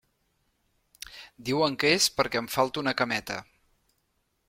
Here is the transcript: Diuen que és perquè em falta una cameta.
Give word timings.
Diuen 1.51 1.77
que 1.85 1.93
és 1.99 2.09
perquè 2.17 2.43
em 2.45 2.51
falta 2.57 2.85
una 2.85 2.95
cameta. 3.03 3.41